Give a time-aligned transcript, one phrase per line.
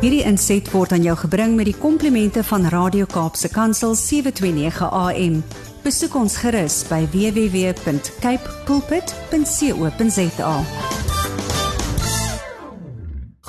[0.00, 5.34] Hierdie inset word aan jou gebring met die komplimente van Radio Kaapse Kansel 729 AM.
[5.84, 10.54] Besoek ons gerus by www.cape pulpit.co.za.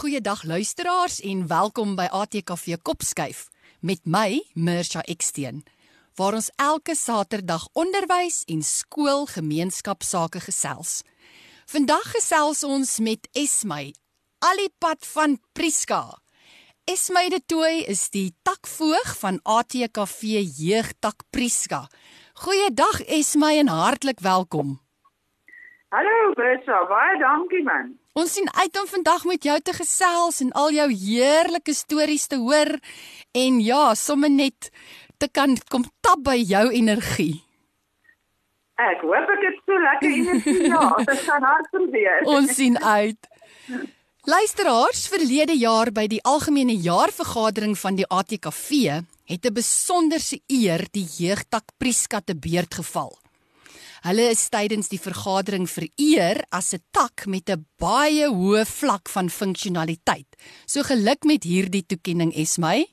[0.02, 3.47] Goeiedag luisteraars en welkom by ATKV Kopskuif
[3.79, 5.63] met my Mirsha Eksteen
[6.20, 10.99] waar ons elke Saterdag onderwys en skoolgemeenskapsake gesels.
[11.71, 13.93] Vandag gesels ons met Esmy
[14.43, 16.20] Alipad van Priska.
[16.91, 21.86] Esmy de Tooi is die takvoog van ATKV Jeugtak Priska.
[22.44, 24.73] Goeiedag Esmy en hartlik welkom.
[25.96, 27.94] Hallo Bertha, baie dankie man.
[28.18, 32.41] Ons sien uit om vandag met jou te gesels en al jou heerlike stories te
[32.41, 32.73] hoor
[33.44, 34.71] en ja, sommer net
[35.21, 37.38] te kan kom tap by jou energie.
[38.90, 42.23] Ek hoop ek het so lekker energie ja, dit gaan hard probeer.
[42.35, 43.32] Ons sien uit.
[44.21, 51.07] Luisteraars, verlede jaar by die algemene jaarvergadering van die ATKV het 'n besonderse eer die
[51.18, 53.18] jeugtak Priska te beurt geval.
[54.05, 59.29] Hulle is tydens die vergadering vereer as 'n tak met 'n baie hoë vlak van
[59.29, 60.29] funksionaliteit.
[60.68, 62.85] So geluk met hierdie toekenning, Esmy.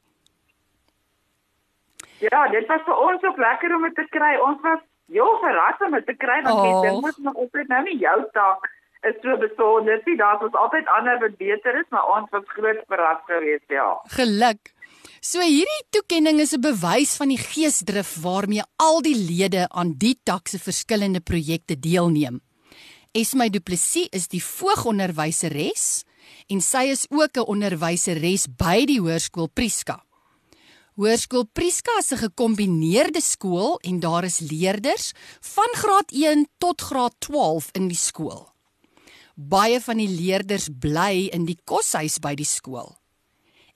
[2.20, 4.36] Ja, dit was vir ons ook lekker om dit te kry.
[4.40, 4.80] Ons was
[5.12, 6.82] heel verras om dit te kry want Oh.
[6.82, 10.16] dit moet nog op nou nie jou taak is so besonder nie.
[10.16, 14.00] Daar was altyd ander wat beter is, maar ons was groot verras geweest, ja.
[14.18, 14.74] Geluk.
[15.20, 20.20] So hierdie toekenning is 'n bewys van die geesdrif waarmee al die lede aan die
[20.22, 22.40] tak se verskillende projekte deelneem.
[23.12, 26.04] Esmy Du Plessis is die voogonderwyseres
[26.46, 30.04] en sy is ook 'n onderwyseres by die Hoërskool Priska.
[30.98, 37.14] Hoërskool Priska is 'n gekombineerde skool en daar is leerders van graad 1 tot graad
[37.18, 38.57] 12 in die skool.
[39.38, 42.96] Baie van die leerders bly in die koshuis by die skool.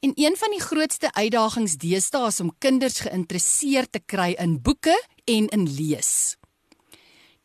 [0.02, 4.96] En een van die grootste uitdagings deesdae is om kinders geïnteresseerd te kry in boeke
[5.30, 6.34] en in lees.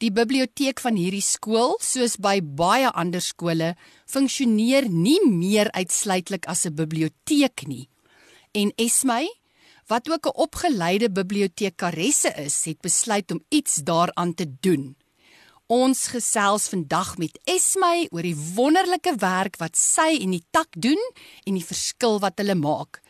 [0.01, 3.75] Die biblioteek van hierdie skool, soos by baie ander skole,
[4.09, 7.85] funksioneer nie meer uitsluitlik as 'n biblioteek nie.
[8.51, 9.29] En Esmy,
[9.85, 14.96] wat ook 'n opgeleide bibliotekaresse is, het besluit om iets daaraan te doen.
[15.67, 21.01] Ons gesels vandag met Esmy oor die wonderlike werk wat sy en die tak doen
[21.43, 23.01] en die verskil wat hulle maak.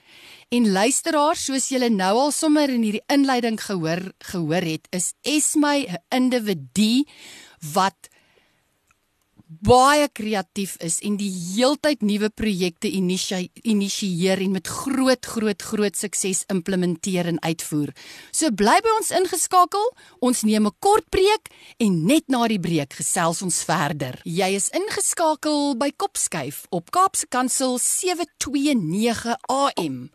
[0.50, 4.02] En luisteraars, soos julle nou al sommer in hierdie inleiding gehoor
[4.32, 7.06] gehoor het, is Esmy 'n individu
[7.78, 8.10] wat
[9.48, 16.44] baie kreatief is en die heeltyd nuwe projekte initieer en met groot groot groot sukses
[16.52, 17.94] implementeer en uitvoer.
[18.32, 19.86] So bly by ons ingeskakel.
[20.20, 21.50] Ons neem 'n kort breek
[21.80, 24.20] en net na die breek gesels ons verder.
[24.24, 30.10] Jy is ingeskakel by Kopskuif op Kaapse Kansel 729 AM.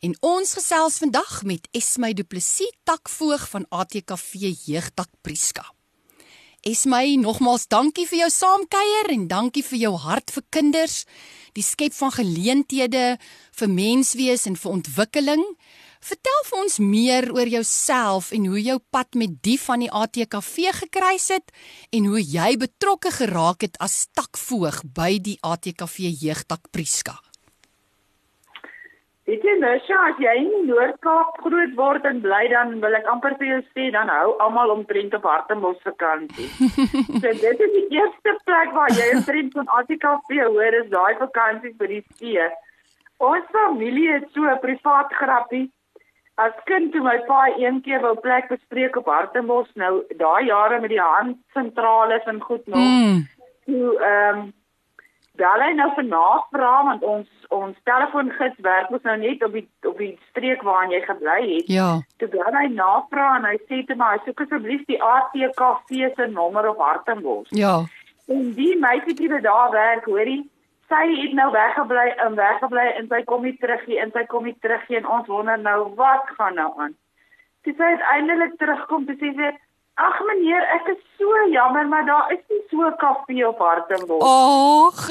[0.00, 5.77] En ons gesels vandag met Esmy Du Plessis, takvoog van ATKV Jeugtak Priska.
[6.68, 10.96] Esmy, nogmaals dankie vir jou saamkuier en dankie vir jou hart vir kinders,
[11.56, 13.04] die skep van geleenthede
[13.56, 15.44] vir menswees en vir ontwikkeling.
[16.04, 20.74] Vertel vir ons meer oor jouself en hoe jou pad met die van die ATKV
[20.82, 21.56] gekruis het
[21.88, 27.16] en hoe jy betrokke geraak het as takvoog by die ATKV Jeugtak Priska.
[29.28, 32.94] Weet jy nou, Sja, as jy in die Noord-Kaap groot word en bly dan wil
[32.96, 36.46] ek amper vir jou sê dan hou almal omtrent op Hartembos vakansie.
[37.20, 41.74] so dit is die eerste plek waar jy omtrent van ATKV hoor is daai vakansie
[41.76, 42.48] by die see.
[43.28, 45.66] Ons familie het so 'n privaat grappie.
[46.40, 50.80] As kind toe my pa een keer wou plek bespreek op Hartembos nou daai jare
[50.80, 52.80] met die handsentrales en goed nog.
[52.80, 53.26] Mm.
[53.66, 54.52] Toe ehm um,
[55.38, 59.64] bel hy nou vir navraag want ons ons telefoongids werk mos nou net op die
[59.88, 61.70] op die streek waarin jy gebly het.
[61.72, 61.88] Ja.
[62.20, 66.68] Toe bel hy navraag en hy sê te my soek asseblief die ATKV se nommer
[66.72, 67.48] op Hartenbos.
[67.56, 67.80] Ja.
[68.28, 70.42] En die meisietjie wat daar werk, hoorie,
[70.92, 74.44] sy het nou weggebly en weggebly en sy kom nie terug nie en sy kom
[74.48, 76.96] nie terug nie en ons wonder nou wat gaan nou aan.
[77.64, 79.50] Toe sy uiteindelik terugkom, toe sê sy
[79.98, 84.22] Ag meneer, ek is so jammer, maar daar is nie so 'n kafee op Hartenbos.
[84.22, 85.08] Ag.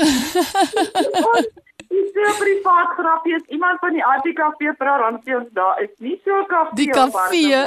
[1.88, 5.90] Dis so privaat grappie is iemand van die ATKV vra dan sê ons daar is
[6.00, 7.62] nie so 'n kafee Die kafee.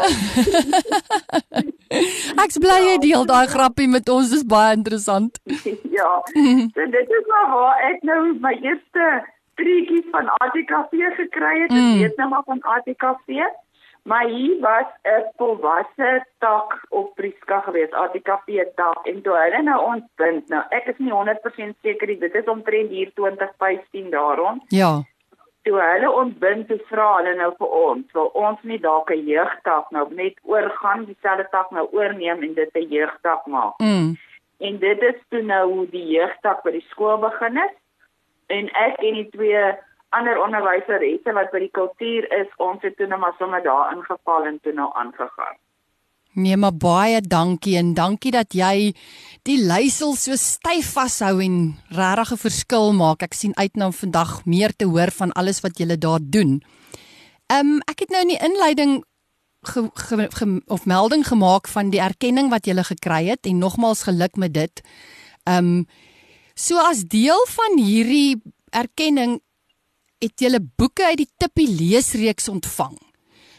[2.44, 5.40] Ek's bly jy deel daai grappie met ons, dis baie interessant.
[5.98, 6.10] ja.
[6.74, 9.08] So dit is maar waar ek nou my eerste
[9.60, 11.72] treetjies van ATKV gekry het.
[11.72, 11.98] Ek Mm.
[12.00, 13.42] weet nou maar van ATKV.
[14.08, 19.78] Maar hier was 'n volwasse tak op Priska gewees, ATKV tak en toe hulle nou
[19.92, 20.48] ons punt.
[20.48, 24.62] Nou ek is nie 100% seker dit is omtrent hier 2015 daarom.
[24.72, 25.00] Ja.
[25.68, 29.90] toe hulle ontbind te vra hulle nou vir ons, wil ons nie dalk 'n jeugtak
[29.96, 33.76] nou net oorgaan, dieselfde tak nou oorneem en dit 'n jeugtak maak.
[33.78, 34.16] Mm.
[34.60, 37.76] En dit is toe nou hoe die jeugtak by die skool begin het.
[38.46, 39.64] En ek en die twee
[40.08, 44.44] ander onderwyseresse wat by die kultuur is, ons het toe nou maar sommer daar ingeval
[44.44, 45.56] en toe nou aangegaan.
[46.32, 48.92] Nee, maar baie dankie en dankie dat jy
[49.42, 51.56] die leiersel so styf vashou en
[51.90, 53.22] regtig 'n verskil maak.
[53.22, 56.62] Ek sien uit na nou vandag meer te hoor van alles wat julle daar doen.
[57.46, 59.04] Ehm um, ek het nou in die inleiding
[59.62, 64.02] ge, ge, ge, of melding gemaak van die erkenning wat julle gekry het en nogmaals
[64.02, 64.82] geluk met dit.
[65.44, 65.86] Ehm um,
[66.54, 69.40] so as deel van hierdie erkenning
[70.18, 73.09] het julle boeke uit die Tippie leesreeks ontvang.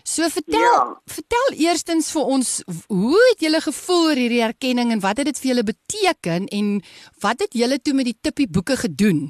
[0.03, 1.01] So vertel ja.
[1.06, 2.53] vertel eerstens vir ons
[2.88, 6.71] hoe het julle gevoel oor hierdie erkenning en wat het dit vir julle beteken en
[7.25, 9.30] wat het julle toe met die tippie boeke gedoen?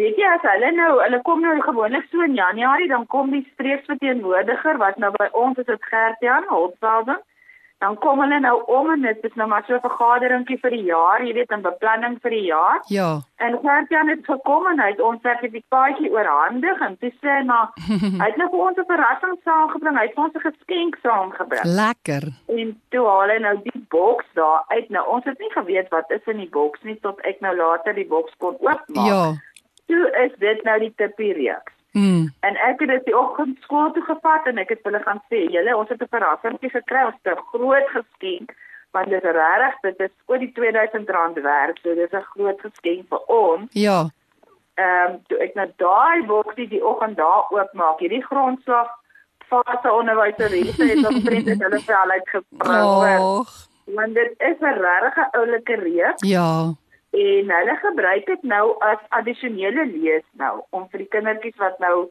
[0.00, 3.44] Weet jy as hulle nou hulle kom nou gewoonlik so in Januarie dan kom die
[3.52, 7.18] streeksverteenwoordiger wat nou by ons is dit Gert-Jan Holtzwelde
[7.80, 10.84] dan kom hulle nou om en dit is nou maar so 'n vergaderingkie vir die
[10.92, 12.80] jaar, jy weet, 'n beplanning vir die jaar.
[12.86, 13.20] Ja.
[13.36, 17.68] En Gert-Jan het gekom en hy het ons sertifikaatjie oorhandig en toe sê hy maar
[18.22, 19.98] hy het nou vir ons 'n verrassing saamgebring.
[19.98, 21.64] Hy het ons 'n geskenk saamgebring.
[21.64, 22.22] Lekker.
[22.48, 24.88] En toe haal hy nou die boks daar uit.
[24.88, 27.94] Nou ons het nie geweet wat is in die boks nie tot ek nou later
[27.94, 29.08] die boks kon oopmaak.
[29.08, 29.32] Ja.
[29.86, 31.79] Toe is dit nou die tippie reeks.
[31.92, 32.34] Mm.
[32.40, 35.50] En ek het dit die oggend skool toe gevat en ek het hulle gaan sê,
[35.50, 38.54] "Julle, ons het 'n verrassingkie gekry, ons het 'n groot geskenk
[38.90, 43.08] want dit is regtig, dit is oor die R2000 werd, so dis 'n groot geskenk
[43.08, 44.08] vir ons." Ja.
[44.74, 48.88] Ehm um, toe ek nou daai boksie die oggend daar oopmaak, hierdie grondslag
[49.50, 53.20] fase onderwyseresse het ons vriend het hulle vir al uitgebring.
[53.20, 53.52] Och.
[53.84, 56.74] Want dit is 'n regte oulike reeks Ja.
[57.10, 62.08] En hulle gebruik dit nou as addisionele lees nou om vir die kindertjies wat nou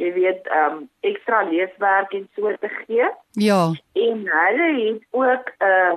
[0.00, 3.08] jy weet ehm um, ekstra leeswerk en so te gee
[3.46, 3.72] Ja.
[3.94, 5.96] en hulle het ook 'n uh,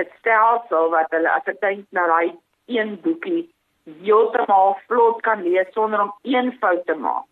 [0.00, 2.34] 'n stelsel wat hulle as ek dink na daai
[2.66, 3.54] een boekie
[4.02, 7.26] heeltemal vlot kan lees sonder om een fout te maak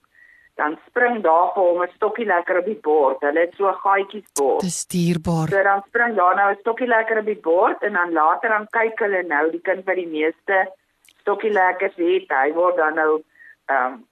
[0.54, 3.20] dan spring daar vir hom 'n stokkie lekker op die bord.
[3.20, 4.60] Hulle het so gaatjies bord.
[4.60, 5.48] Dis dierbaar.
[5.48, 8.66] So dan spring daar nou 'n stokkie lekker op die bord en dan later dan
[8.70, 10.72] kyk hulle nou die kind wat die meeste
[11.20, 13.22] stokkie lekkers het, hy word dan nou
[13.66, 14.06] ehm um,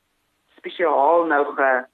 [0.56, 1.84] spesiaal nou ge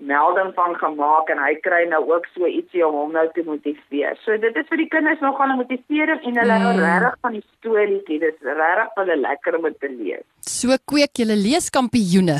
[0.00, 4.16] melding van gemaak en hy kry nou ook so ietsie om hom nou te motiveer.
[4.24, 6.78] So dit is vir die kinders nogal 'n motivering en hulle Mm.
[6.80, 8.18] regtig van die storieetjie.
[8.20, 10.24] Dit is regtig vir hulle lekker om te lees.
[10.40, 12.38] So kweek julle leeskampioene.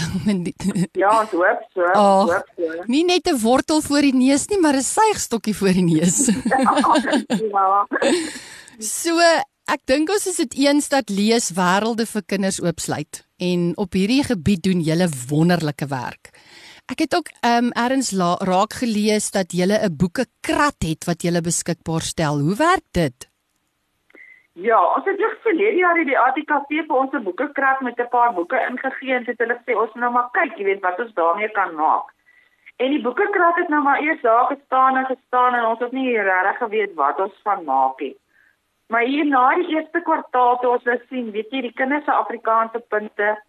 [0.92, 1.82] Ja, ons hoop so.
[1.82, 2.82] Ons hoop so.
[2.86, 6.26] nie net 'n wortel voor die neus nie, maar 'n suigstokkie voor die neus.
[7.54, 7.86] ja.
[8.78, 9.18] So,
[9.70, 14.22] ek dink ons is dit eens dat lees wêrelde vir kinders oopsluit en op hierdie
[14.24, 16.30] gebied doen julle wonderlike werk.
[16.90, 18.10] Ek het ook ehm um, erns
[18.50, 22.34] raak gelees dat julle 'n boekekrat het wat julle beskikbaar stel.
[22.46, 23.19] Hoe werk dit?
[24.52, 28.34] Ja, ons het net verlede jaar die ATKV vir ons 'n boekekrat met 'n paar
[28.34, 31.48] boeke ingegee en het hulle sê ons nou maar kyk, jy weet wat ons daarmee
[31.48, 32.06] kan maak.
[32.76, 36.20] En die boekekrat het nou maar eers daar gestaan en gestaan en ons het nie
[36.20, 38.16] regtig geweet wat ons van maak nie.
[38.88, 42.12] Maar hier na die eerste kwartaal toe ons nou sien, weet jy, die kinders se
[42.12, 43.42] Afrikaanse punte,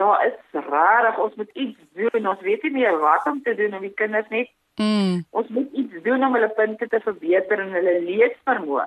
[0.00, 2.26] daar is regtig ons moet iets doen.
[2.26, 5.22] Ons weet nie meer wat om te doen om die kinders net Mm.
[5.30, 8.86] ons moet iets doen om hulle punte te verbeter en hulle leesvermoë.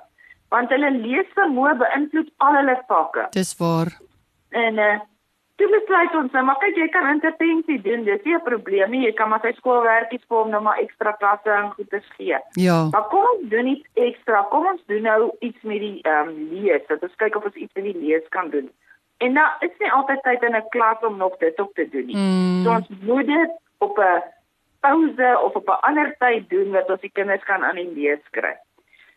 [0.52, 3.28] Want hulle leesvermoë beïnvloed al hulle vakke.
[3.36, 3.92] Dis waar.
[4.50, 5.00] En eh uh,
[5.58, 8.04] toe besluit ons nou, maar kyk jy kan intervensie doen.
[8.04, 9.04] Dis nie 'n probleem nie.
[9.06, 12.38] Jy kan maar sy skoolwerkies vir hom nou maar ekstra klasse en goeie gee.
[12.52, 12.88] Ja.
[12.92, 14.42] Maar kom ons doen iets ekstra.
[14.50, 16.86] Kom ons doen nou iets met die ehm um, lees.
[16.88, 18.70] Dat ons kyk of ons iets met die lees kan doen.
[19.18, 22.06] En nou is nie altyd tyd in 'n klas om nog dit op te doen
[22.06, 22.16] nie.
[22.16, 22.62] Mm.
[22.64, 24.22] So ons moet dit op 'n
[24.80, 28.24] pouse of op 'n ander tyd doen wat ons die kinders kan aan die lees
[28.30, 28.56] kry.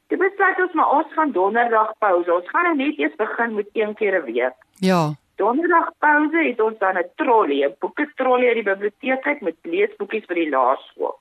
[0.08, 2.34] Dit besluit ons maar ons gaan donderdag pouse.
[2.34, 4.54] Ons gaan nou net eers begin met een keer 'n week.
[4.80, 5.14] Ja.
[5.36, 10.26] Donderdag pouse het ons dan 'n trolley, 'n boeketrolley uit die biblioteek uit met leesboekies
[10.26, 11.20] vir die laerskool.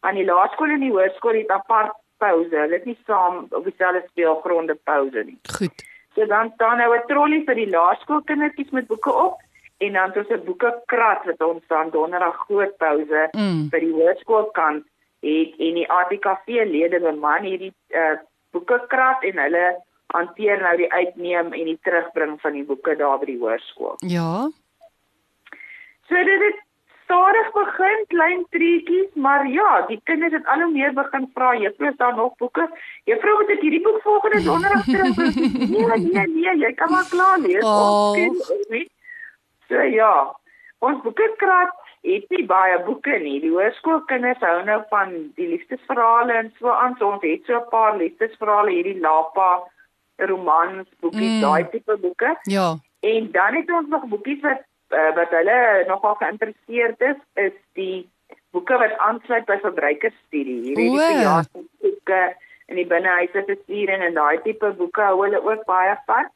[0.00, 2.56] Want die laerskool en die hoërskool het apart pouse.
[2.56, 5.38] Hulle het nie saam op dieselfde speelgronde pouse nie.
[5.58, 5.89] Goed.
[6.14, 9.38] So dan staan nou 'n trolley vir die laerskoolkindertjies met boeke op
[9.78, 13.68] en dan het ons 'n boekekrat wat ons dan donderdag groot pouse Mm.
[13.70, 14.84] vir die hoërskoolkant
[15.20, 18.18] het en die ATKV lede beman hierdie uh,
[18.50, 19.76] boekekrat en hulle
[20.06, 23.94] hanteer nou die uitneem en die terugbring van die boeke daar by die hoërskool.
[23.98, 24.48] Ja.
[26.08, 26.58] So dit het
[27.10, 31.90] stadig begin klein treetjies, maar ja, die kinders het al hoe meer begin vra, "Juffrou,
[31.90, 32.68] is daar nog boeke?
[33.04, 35.34] Juffrou, moet ek hierdie boek volgende donderdag terugbring?"
[35.74, 37.64] nee, nee, nee, jy kan maar klaar lees.
[37.64, 38.14] Oh.
[38.14, 38.86] Ons ken.
[39.68, 40.36] So ja,
[40.78, 43.40] ons boekekrat het nie baie boeke nie.
[43.40, 46.94] Die hoërskoolkinders hou nou van die liefdesverhale en so aan.
[46.98, 49.62] So ons het so 'n paar liefdesverhale hierdie Lapa
[50.16, 51.40] romans, boekies, Mm.
[51.40, 52.38] daai tipe boeke.
[52.42, 52.76] Ja.
[53.00, 54.62] En dan het ons nog boekies wat
[54.94, 58.08] uh, wat hulle nogal geïnteresseerd is, is die
[58.54, 60.60] boeke wat aansluit by verbruikersstudie.
[60.68, 60.98] Hierdie O.
[60.98, 62.20] verjaarsboeke
[62.70, 66.30] en die binnehuise versiering en daai tipe boeke hou hulle ook baie van.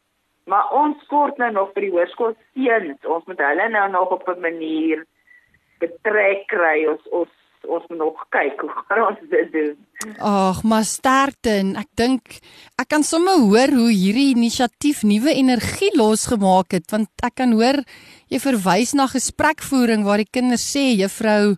[0.50, 3.06] Maar ons kort nou nog vir die hoërskool seuns.
[3.08, 5.04] Ons moet hulle nou nog op 'n manier
[5.80, 6.84] betrek kry.
[6.86, 7.32] Ons ons
[7.68, 9.74] ons moet nog kyk hoe gaan ons dit doen.
[10.18, 12.38] Ag, maar sterkte en ek dink
[12.80, 17.80] ek kan sommer hoor hoe hierdie inisiatief nuwe energie losgemaak het want ek kan hoor
[18.32, 21.56] jy verwys na gesprekvoering waar die kinders sê juffrou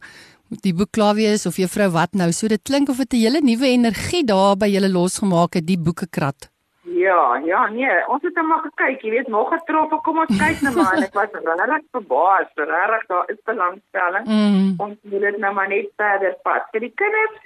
[0.62, 2.30] die boek klaar wees of juffrou wat nou.
[2.32, 5.78] So dit klink of dit 'n hele nuwe energie daar by julle losgemaak het die
[5.78, 6.50] boekekrat.
[6.96, 10.62] Ja, ja, nee, ons het net maar gekyk, jy weet, nog getroffen, kom ons kyk
[10.64, 14.24] nou maar en ek was regtig verbaas, regtig daar is belangstelling.
[14.26, 14.70] Mm.
[14.78, 16.70] Ons moet dit nou maar net verder vat.
[16.72, 17.36] Vir die kinders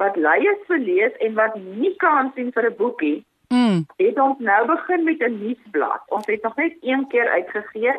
[0.00, 3.18] wat lui is vir lees en wat nie kan sien vir 'n boekie,
[3.50, 3.86] Mm.
[3.96, 6.02] het ons nou begin met 'n nuusblad.
[6.08, 7.94] Ons het nog net een keer uitgegee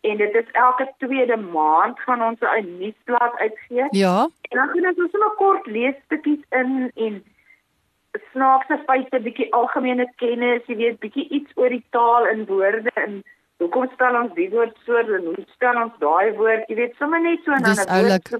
[0.00, 3.86] en dit is elke tweede maand gaan ons 'n nuusblad uitgee.
[3.90, 4.28] Ja.
[4.48, 7.24] En dan gaan ons sommer kort leesstukkies in en
[8.32, 13.22] snaakse feite, bietjie algemene kennis, jy weet, bietjie iets oor die taal en woorde en
[13.62, 17.22] hoekom stel ons die woord so en hoe stel ons daai woord, jy weet, sommer
[17.24, 18.32] net so en dan 'n woord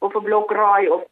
[0.00, 1.02] of 'n blokraai of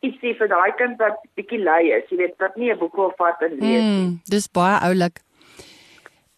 [0.00, 3.12] ietsie vir daai kind wat bietjie lui is, jy weet, wat nie 'n boek wil
[3.18, 3.80] vat en lees nie.
[3.80, 5.20] Mm, dis baie oulik.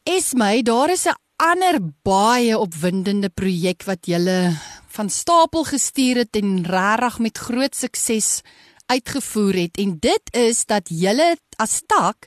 [0.04, 4.56] Esmy, daar is 'n ander baie opwindende projek wat julle
[4.88, 8.42] van stapel gestuur het en regtig met groot sukses
[8.94, 12.26] uitgevoer het en dit is dat julle as tak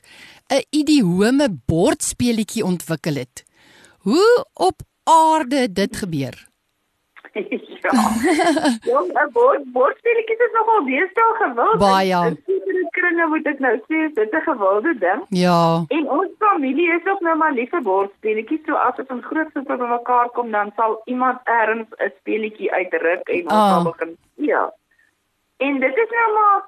[0.52, 3.44] 'n idiome bordspeletjie ontwikkel het.
[4.06, 6.36] Hoe op aarde dit gebeur?
[7.34, 7.90] ja.
[8.90, 11.78] Ja, 'n bord bordspeletjies is nogal deesdae gewild.
[11.78, 12.20] Baie.
[12.46, 15.20] In kringe moet ek nou sê, dit is 'n gewilde ding.
[15.28, 15.84] Ja.
[15.88, 18.64] En ons familie is ook nou maar lief vir bordspeletjies.
[18.66, 23.42] So as in groot groepe bymekaar kom, dan sal iemand ergens 'n speletjie uitruk en
[23.42, 23.70] ons Ah.
[23.70, 24.72] sal begin speel.
[25.56, 26.62] En dit is nou maar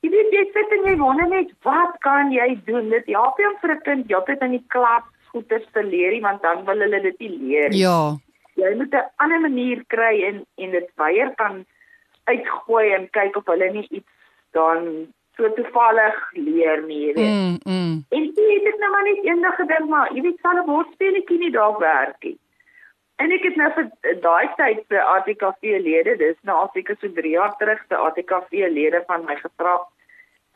[0.00, 2.88] jy weet jy sit en jy wonder net wat kan jy doen?
[2.90, 6.20] Dit help nie om vir 'n kind heeltyd in die klas goeders te leer nie,
[6.20, 7.82] want dan wil hulle dit nie leer nie.
[7.84, 8.16] Ja.
[8.54, 11.64] Jy moet 'n ander manier kry en en dit weier kan
[12.24, 14.12] uitgooi en kyk of hulle nie iets
[14.52, 17.34] dan so toevallig leer nie, jy weet.
[17.34, 18.04] Mm, mm.
[18.08, 21.38] En toe het ek nou maar net eendag gedink maar jy weet sal 'n bordspeletjie
[21.38, 22.38] nie dalk werk nie.
[23.20, 23.88] En ek het nou vir
[24.24, 28.68] daai tyd se ATKV lede, dis nou al seker so 3 jaar terug se ATKV
[28.72, 29.78] lede van my gevra.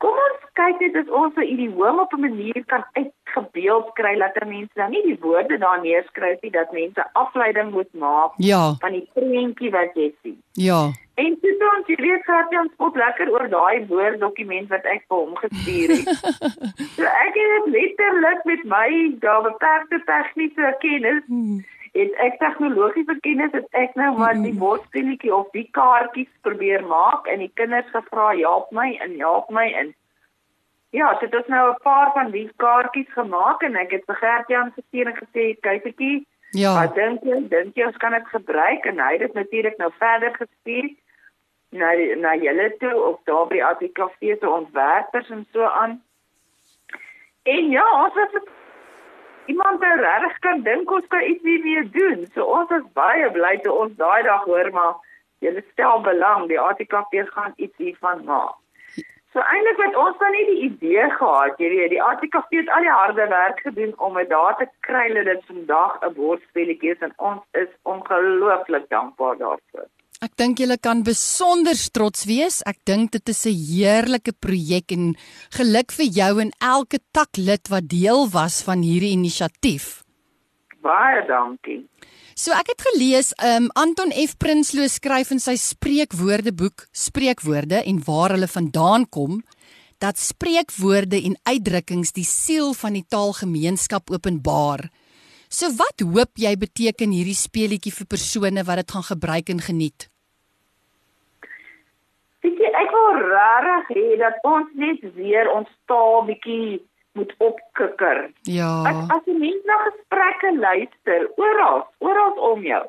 [0.03, 4.35] Kom ons kyk net as ons 'n idioom op 'n manier kan uitgebeeld kry dat
[4.45, 8.73] mense dan nie die woorde daar neerskryf nie dat mense afleiding moet maak Ja.
[8.79, 10.41] van die prentjie wat jy sien.
[10.53, 10.91] Ja.
[11.15, 14.67] En toe toe ons jy weet gehad jy ons spot lekker oor daai woord dokument
[14.69, 16.07] wat ek vir hom gestuur het.
[16.95, 21.23] so ek het letterlik met my daar beperkte tegniese kennis
[21.95, 27.27] het ek tegnologiese kennis het ek nou maar die bordspeletjie of die kaartjies probeer maak
[27.31, 29.93] en die kinders gevra help my en help my in.
[30.95, 34.71] Ja, dit is nou 'n paar van die kaartjies gemaak en ek het vir Gert-Jan
[34.75, 36.25] gestuur en gesê kykertjie
[36.55, 36.73] Ja.
[36.79, 37.39] Wat dink jy?
[37.51, 40.89] Dink jy ons kan dit gebruik en hy het dit natuurlik nou verder gestuur
[41.75, 45.97] na na julle toe of daar by ATKV se ontwerpers en so aan.
[47.43, 48.37] En ja, ons het
[49.45, 52.27] iemand nou regtig kan dink ons kan iets hiermee doen.
[52.33, 54.93] So ons is baie bly toe ons daai dag hoor maar
[55.45, 58.55] julle stel belang, die ATKV gaan iets hiervan maak.
[59.35, 62.85] So eintlik het ons dan nie die idee gehad, jy weet, die ATKV het al
[62.87, 67.03] die harde werk gedoen om dit daar te kry dat dit vandag 'n bordspelletjie is
[67.07, 69.89] en ons is ongelooflik dankbaar daarvoor.
[70.23, 72.61] Ek dink julle kan besonder trots wees.
[72.65, 75.15] Ek dink dit is 'n heerlike projek en
[75.51, 80.03] geluk vir jou en elke taklid wat deel was van hierdie inisiatief.
[80.81, 81.83] Baie dankie.
[82.35, 88.35] So ek het gelees, um Anton F Prinsloo skryf in sy spreekwoordeboek Spreekwoorde en waar
[88.35, 89.43] hulle vandaan kom,
[89.99, 94.89] dat spreekwoorde en uitdrukkings die siel van die taalgemeenskap openbaar.
[95.55, 100.07] So wat hoop jy beteken hierdie speletjie vir persone wat dit gaan gebruik en geniet?
[102.43, 106.81] Weet jy, ek wil regtig hê dat ons net weer ons taal bietjie
[107.15, 108.19] moet opkikker.
[108.51, 108.71] Ja.
[108.89, 112.83] As as 'n mens na gesprekke luister, oral, oral om jou.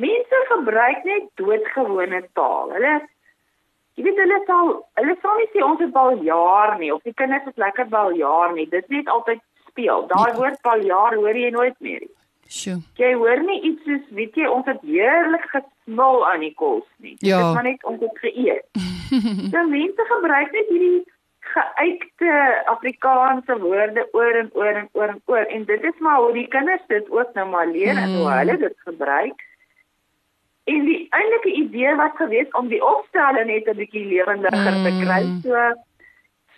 [0.00, 2.72] Mense gebruik net doodgewone taal.
[2.78, 2.94] Hulle
[3.98, 4.72] jy weet hulle sal
[5.02, 8.68] hulle sal nie sê ons het baljaar nie of die kinders het lekker baljaar nie.
[8.72, 9.44] Dit net altyd
[9.78, 10.06] speel.
[10.10, 12.14] Daai woord baljaar hoor jy nooit meer nie.
[12.48, 12.80] Sjoe.
[12.96, 17.16] Jy hoor nie iets soos weet jy ons het heerlik gesmil aan die kos nie.
[17.20, 17.38] Ja.
[17.38, 18.66] Dit is maar net ons het geëet.
[19.52, 21.02] so mense gebruik net hierdie
[21.48, 22.32] geuite
[22.72, 26.48] Afrikaanse woorde oor en oor en oor en oor en dit is maar hoe die
[26.48, 28.02] kinders dit ook nou maar leer mm.
[28.02, 29.44] en hoe hulle dit gebruik.
[30.68, 34.84] En die eintlike idee was geweest om die opstelle net 'n bietjie lewendiger mm.
[34.88, 35.22] te kry.
[35.44, 35.68] So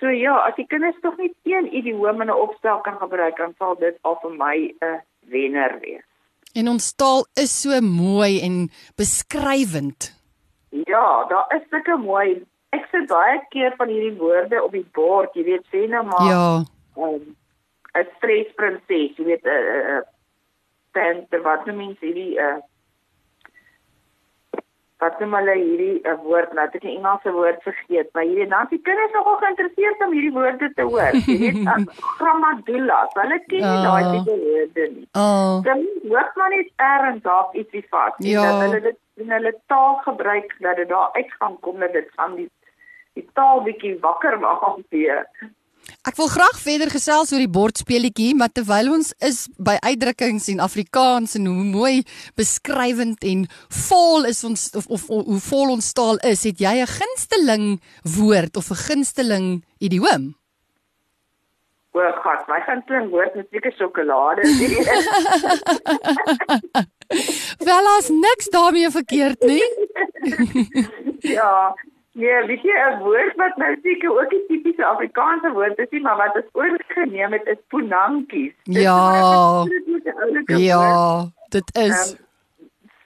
[0.01, 3.55] so ja, as die kinders tog nie een idioom in 'n opstel kan gebruik dan
[3.59, 6.07] sal dit al vir my 'n wenner wees.
[6.55, 10.17] En ons taal is so mooi en beskrywend.
[10.71, 12.43] Ja, daar is sulke mooi
[12.77, 16.27] ek sê baie keer van hierdie woorde op die bord, jy weet sê nou maar.
[16.31, 16.47] Ja.
[16.97, 17.37] Um,
[17.99, 20.03] 'n stressprinses, jy weet 'n uh, uh, uh,
[20.95, 22.59] tante wat noem mens hierdie uh,
[25.01, 28.23] wat noem hulle hierdie 'n uh, woord, nou het ek die Engelse woord vergeet, maar
[28.29, 31.13] hierdie dan die kinders nogal geïnteresseerd om hierdie woorde te hoor.
[31.27, 31.87] Jy weet um,
[32.19, 34.13] grammadula, hulle ken nie daai Oh.
[34.13, 35.09] tipe woorde nie.
[35.13, 35.63] Oh.
[35.65, 38.13] Dan hoor maar net erns daar ietsie vas.
[38.19, 38.43] en Ja.
[38.51, 42.09] Dat hulle dit in hulle taal gebruik dat dit daar uit gaan kom dat dit
[42.15, 42.51] van die
[43.15, 45.27] die taal bietjie wakker maak weer.
[46.09, 50.65] Ek wil graag verder gesels oor die bordspeletjie, maar terwyl ons is by uitdrukkings en
[50.65, 52.03] Afrikaans en hoe mooi
[52.41, 53.47] beskrywend en
[53.87, 57.81] vol is ons of, of, of hoe vol ons taal is, het jy 'n gunsteling
[58.17, 60.35] woord of 'n gunsteling idioom?
[61.93, 64.47] O god, my klink woord met seker sjokolade.
[67.67, 69.65] Wel, as niks daarmee verkeerd nie.
[71.37, 71.75] ja.
[72.13, 76.01] Ja, weet jy 'n woord wat nou seker ook 'n tipiese Afrikaanse woord is, nie,
[76.01, 78.53] maar wat ons oorgeneem het is ponankies.
[78.65, 79.65] Dit Ja.
[79.65, 80.61] is oulike woord.
[80.61, 82.29] Ja, dit is Ehm,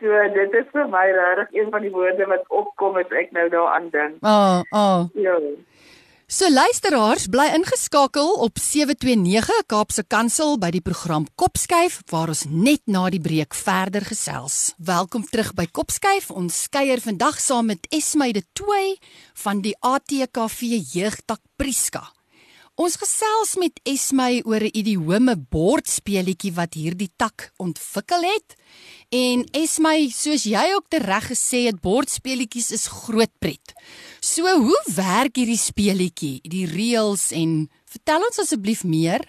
[0.01, 3.49] So dit is vir my regtig een van die woorde wat opkom as ek nou
[3.49, 4.15] daaraan dink.
[4.21, 5.05] Ah, ah.
[5.15, 5.39] Ja.
[6.27, 12.81] So luisteraars, bly ingeskakel op 729 Kaapse Kansel by die program Kopskuif waar ons net
[12.89, 14.73] na die breek verder gesels.
[14.81, 16.31] Welkom terug by Kopskuif.
[16.33, 18.97] Ons kuier vandag saam met Esmy de Tooi
[19.45, 22.07] van die ATKV Jeugtak Priska.
[22.75, 28.57] Ons gesels met Esmy oor 'n idiome bordspeletjie wat hierdie tak ontwikkel het.
[29.15, 33.75] En Esmy, soos jy ook tereg gesê het, bordspeletjies is groot pret.
[34.19, 39.23] So, hoe werk hierdie speletjie, die reëls en vertel ons asseblief meer?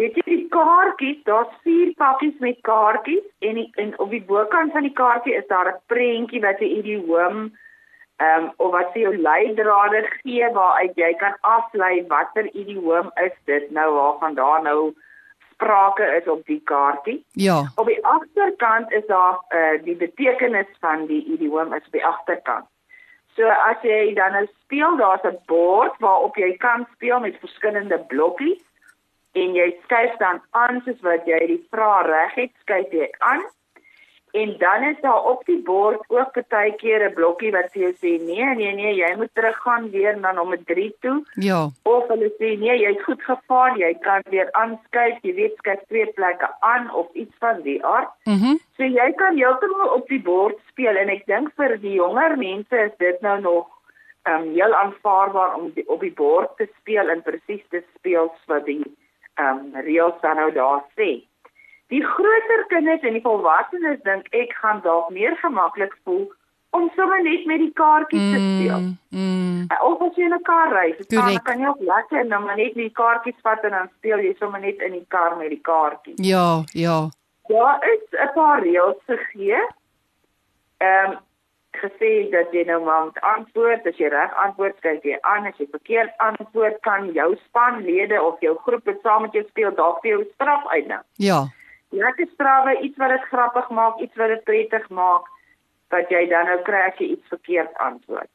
[0.00, 4.74] Weet jy die kaartjies, daar's vier pakkies met kaartjies en die, en op die bokant
[4.74, 7.36] van die kaartjie is daar 'n prentjie wat 'n idioom
[8.18, 13.36] ehm um, of wat vir jou leidrade gee waaruit jy kan aflei watter idioom is
[13.44, 14.94] dit nou waarvan daar nou
[15.60, 17.24] sprake is op die kaartjie.
[17.32, 17.72] Ja.
[17.76, 22.66] Op die agterkant is daar uh, die betekenis van die idioom is op die agterkant.
[23.36, 27.98] So as jy dan nou speel, daar's 'n bord waarop jy kan speel met verskillende
[27.98, 28.64] blokkies
[29.32, 33.44] en jy skuif dan aan soos wat jy die vraag reg het, skuif jy aan.
[34.32, 37.92] En dan is daar op die bord ook baie keer 'n blokkie wat vir jou
[37.92, 41.68] sê nee, nee, nee, jy moet teruggaan weer na nommer 3 toe Ja.
[41.82, 45.80] of hulle sê nee, jy het goed gevaar, jy kan weer aanskuif, jy weet skuif
[45.88, 48.10] twee plekke aan of iets van die aard.
[48.24, 48.34] Mhm.
[48.34, 52.38] Mm So jy kan heeltemal op die bord speel en ek dink vir die jonger
[52.38, 53.66] mense is dit nou nog
[54.22, 58.32] ehm um, heel aanvaarbaar om die, op die bord te speel en presies te speel
[58.46, 58.82] wat die
[59.34, 61.10] ehm um, reëls dan nou daar sê.
[61.90, 66.28] Die groter kinders en die volwassenes dink ek gaan dalk meer gemaklik voel
[66.70, 68.78] om sommer net met die kaartjies te speel.
[68.78, 69.64] Mm, mm.
[69.70, 72.56] Uh, Of as jy in 'n kar ry, dan kan jy ook lekker nou maar
[72.56, 75.64] net die kaartjies vat en dan speel jy sommer net in die kar met die
[75.70, 76.20] kaartjies.
[76.22, 77.08] Ja, ja.
[77.48, 79.58] Daar is 'n paar reëls gegee.
[80.78, 81.18] Ehm
[81.70, 85.56] gesê dat jy nou maar moet antwoord, as jy reg antwoord, skryf jy aan, as
[85.58, 90.00] jy verkeerd antwoord, kan jou spanlede of jou groep wat saam met jou speel dalk
[90.02, 91.04] vir jou straf uitdink.
[91.16, 91.46] Ja.
[91.90, 95.26] Lekker strawe, iets wat dit grappig maak, iets wat dit prettig maak,
[95.90, 98.30] wat jy dan nou kry as jy iets verkeerd antwoord.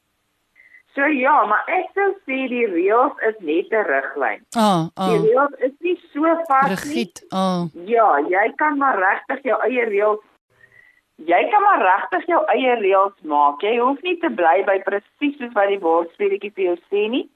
[0.95, 4.41] So ja, maar ek sou sê die reëls is net 'n riglyn.
[4.55, 5.23] Ah, Die ah.
[5.23, 6.75] reëls is nie so vas nie.
[6.75, 7.23] Regiet.
[7.31, 7.67] Ah.
[7.73, 10.23] Ja, jy kan maar regtig jou eie reëls
[11.15, 13.61] Jy kan maar regtig jou eie reëls maak.
[13.63, 17.29] Jy hoef nie te bly by presies soos wat die bordspeletjie vir jou sê nie.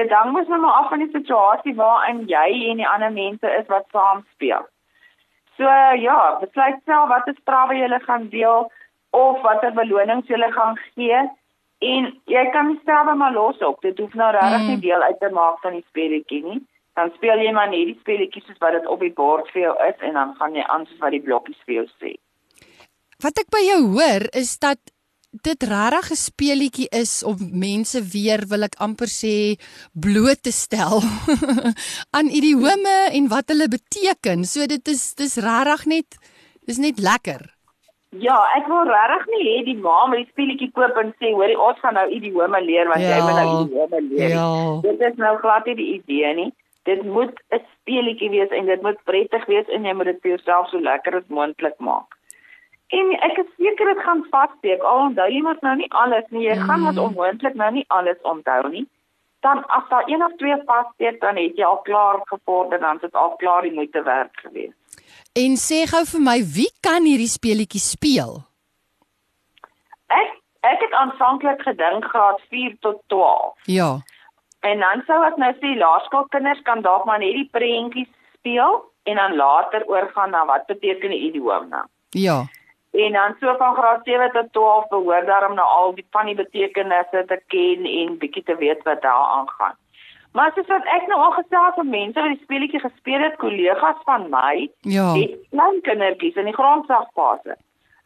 [0.00, 3.52] Dit hang mos nou maar af van die situasie waarin jy en die ander mense
[3.60, 4.64] is wat saam speel.
[5.58, 5.66] So
[5.98, 8.68] ja, besluit self watter strawe jy gaan deel
[9.10, 11.20] of watter belonings jy gaan gee
[11.82, 13.80] en jy kan die strawe maar los op.
[13.82, 14.66] Dit hoef nou regtig Mm.
[14.68, 16.60] nie deel uit te maak van die speletjie nie.
[16.94, 19.74] Dan speel jy maar net die speletjies soos wat dit op die bord vir jou
[19.88, 22.14] is en dan gaan jy aan soos wat die blokkies vir jou sê.
[23.22, 24.78] Wat ek by jou hoor is dat
[25.42, 29.58] dit regtig 'n speelietjie is om mense weer wil ek amper sê
[29.92, 31.02] bloot te stel
[32.16, 34.44] aan idiome en wat hulle beteken.
[34.44, 36.18] So dit is dis regtig net
[36.66, 37.58] dis net lekker.
[38.16, 41.52] Ja, ek wil regtig nie hê die ma moet die speelietjie koop en sê, "Hoor,
[41.68, 44.80] ons gaan nou idiome leer want ja, jy moet nou idiome leer." Ja.
[44.82, 46.52] Dit is nou glad nie die idee nie.
[46.84, 50.30] Dit moet 'n speelietjie wees en dit moet prettig wees en jy moet dit vir
[50.30, 52.17] jouself so lekker as moontlik maak.
[52.88, 54.82] En ek is seker dit gaan vassteek.
[54.82, 56.46] Al onthou jy mos nou nie alles nie.
[56.46, 56.68] Jy mm.
[56.70, 58.86] gaan mos onmoontlik nou nie alles onthou nie.
[59.44, 63.04] Dan as daar een of twee vassteek, dan het jy al klaar gevorder, dan is
[63.06, 64.74] dit al klaar die moeite werd gewees.
[65.38, 68.40] En sê gou vir my, wie kan hierdie speletjie speel?
[70.08, 70.34] Ek
[70.66, 73.68] ek het aanvanklik gedink graad 4 tot 12.
[73.70, 73.90] Ja.
[74.66, 79.20] En dan sou ek nou sê laerskoolkinders kan dalk maar net die prentjies speel en
[79.20, 81.84] dan later oorgaan na wat beteken die idioom nou.
[82.10, 82.40] Ja.
[83.04, 86.34] En dan so van graad 7 tot 12 behoort daarom nou al die van die
[86.34, 89.76] betekenisse te ken en bietjie te weet wat daar aangaan.
[90.32, 94.00] Maar soos wat ek nou al gesê het, mense wat die speletjie gespeel het, kollegas
[94.04, 95.12] van my, ja.
[95.14, 97.56] die klein kindertjies in die grondslagfase.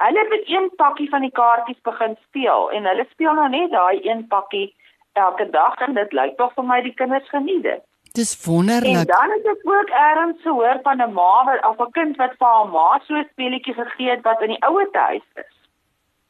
[0.03, 3.71] Hulle het met een pakkie van die kaartjies begin speel en hulle speel nou net
[3.71, 4.69] daai een pakkie
[5.13, 7.85] elke dag en dit lyk tog vir my die kinders geniet dit.
[8.13, 8.97] Dis wonderlik.
[8.97, 12.35] En dan het ek ook eers gehoor van 'n ma wat of 'n kind wat
[12.39, 15.55] vir haar ma so 'n speletjie gegee het wat in die ouer huis is.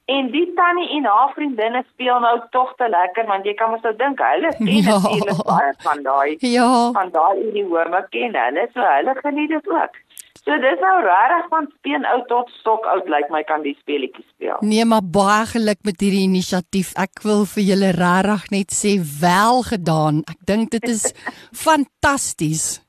[0.04, 3.84] En die tannie en haar vriendinne speel nou tog te lekker want jy kan mos
[3.86, 4.98] nou dink hulle ja.
[4.98, 6.90] natuurlik baie van daai ja.
[6.92, 9.94] van daai idiome ken hulle so hulle geniet dit ook.
[10.42, 13.76] So dis nou regtig van speen oud tot stok oud lyk like my kan die
[13.78, 14.58] speletjie speel.
[14.66, 16.90] Nee, maar baie geluk met hierdie inisiatief.
[16.98, 20.24] Ek wil vir julle regtig net sê wel gedaan.
[20.26, 21.12] Ek dink dit is
[21.66, 22.82] fantasties.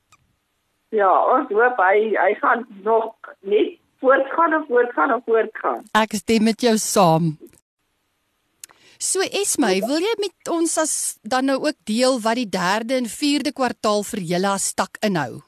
[0.94, 3.14] Ja, ons hoop hy hy gaan nog
[3.46, 5.86] net voortgaan en voortgaan en voortgaan.
[5.94, 7.36] Ek stem met jou saam.
[8.98, 13.10] So Esmy, wil jy met ons as dan nou ook deel wat die 3de en
[13.10, 15.44] 4de kwartaal vir julle as tak inhou?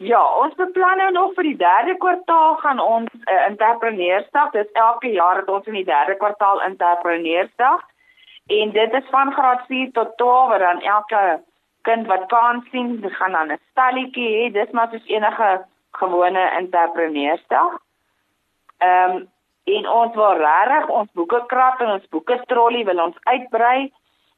[0.00, 4.50] Ja, ons beplan nou nog vir die derde kwartaal gaan ons 'n uh, eh, entrepreneursdag.
[4.50, 7.80] Dit is elke jaar het ons in die derde kwartaal entrepreneursdag.
[8.46, 11.42] En dit is van graad 4 tot 12 dan elke
[11.82, 14.52] kind wat kan sien, gaan dan 'n stalletjie hê.
[14.52, 17.78] Dis maar soos enige gewone entrepreneursdag.
[18.78, 19.28] Ehm um,
[19.64, 23.92] en ons wil regtig ons boekekrap en ons boekestrollie wil ons uitbrei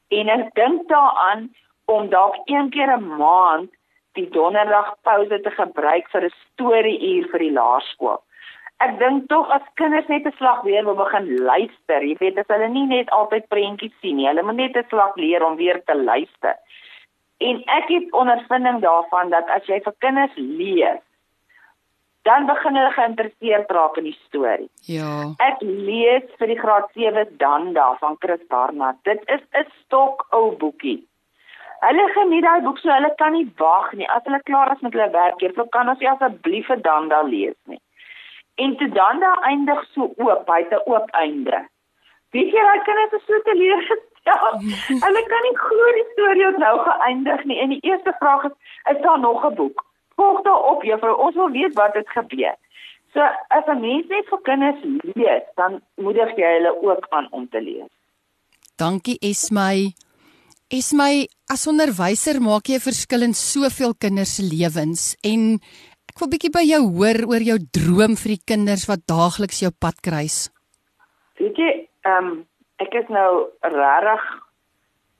[0.08, 3.70] en ek dink daaraan om dalk een keer 'n maand
[4.18, 8.20] die donderdag pouse te gebruik vir 'n storieuur vir die laerskool.
[8.82, 12.48] Ek dink tog as kinders net 'n slag weer wil begin luister, jy weet, as
[12.48, 15.82] hulle nie net altyd prentjies sien nie, hulle moet net 'n slag leer om weer
[15.84, 16.56] te luister.
[17.38, 21.02] En ek het ondervinding daarvan dat as jy vir kinders lees,
[22.22, 24.70] dan begin hulle geïnteresseerd raak in die storie.
[24.86, 25.34] Ja.
[25.42, 28.98] Ek lees vir die graad 7 dan daarvan Chris Barnard.
[29.02, 31.02] Dit is 'n stok ou boekie.
[31.82, 34.08] Hulle geniet daai boek so hulle kan nie wag nie.
[34.16, 37.80] As hulle klaar is met hulle werk, dan kan ons asseblief vir Danda lees nie.
[38.62, 41.58] En toe Danda eindig so oop, hy het 'n oop einde.
[42.32, 44.62] Weet jy, daai kinders is so teleurgesteld.
[45.06, 47.58] hulle kan nie glo die storie het nou geëindig nie.
[47.64, 48.54] En die eerste vraag is,
[48.94, 49.84] is daar nog 'n boek?
[50.16, 51.16] Volg daar op, juffrou.
[51.16, 52.54] Ons wil weet wat het gebeur.
[53.12, 54.80] So as 'n mens net vir kinders
[55.14, 57.90] lees, dan moedig jy hulle ook aan om te lees.
[58.76, 59.18] Dankie
[60.72, 60.78] Esmy.
[60.78, 65.60] Esmy, as onderwyser maak jy 'n verskil in soveel kinders se lewens en
[66.08, 69.70] ek wil bietjie by jou hoor oor jou droom vir die kinders wat daagliks jou
[69.70, 70.48] pad kruis.
[71.36, 71.72] Weet jy,
[72.08, 72.46] ehm um,
[72.80, 74.22] ek is nou regtig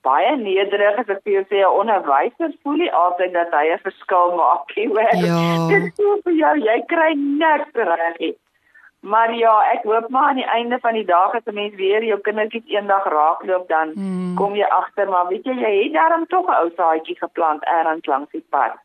[0.03, 3.85] baie nederig as ek vir jou sê 'n onderwyser voel nie altyd dat hy 'n
[3.85, 4.89] verskil maak nie.
[5.21, 5.69] Ja.
[5.69, 8.35] Dit is so vir jou, jy kry niks reg nie.
[9.03, 12.05] Maar ja, ek hoop maar aan die einde van die dag as 'n mens weer
[12.05, 14.35] jou kindertjies eendag raakloop dan hmm.
[14.35, 18.07] kom jy agter maar weet jy jy het daarom tog 'n ou saadjie geplant ergens
[18.07, 18.79] langs die pad.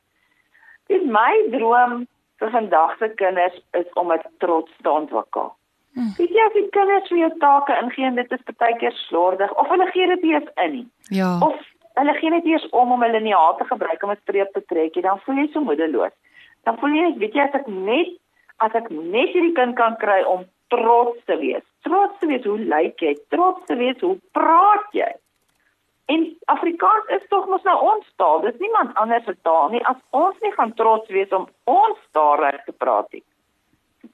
[0.88, 2.08] Dis my droom
[2.40, 5.54] vir vandag se kinders is om met trots te ontwikkel.
[5.94, 6.14] Hmm.
[6.18, 9.68] Weet jy as die kinders vir jou take ingee, dit is baie keer slordig of
[9.70, 10.88] hulle gee dit eers in nie.
[11.10, 11.38] Ja.
[11.40, 11.56] Of
[11.94, 14.94] hulle gee net eers om om nie haat te gebruik om 'n streep te trek,
[15.02, 16.16] dan voel jy so moedeloos.
[16.64, 18.18] Dan voel jy, weet jy as ek net
[18.64, 21.64] as ek net hierdie kind kan kry om trots te wees.
[21.88, 23.14] Trots te wees hoe lyk jy?
[23.34, 25.10] Trots te wees hoe praat jy?
[26.08, 28.42] En Afrikaans is tog mos nou ons taal.
[28.46, 29.84] Dis niemand anders se taal nie.
[29.92, 33.24] As ons nie gaan trots wees om ons taal reg te praat nie